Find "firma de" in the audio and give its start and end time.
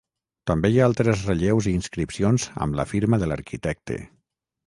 2.95-3.31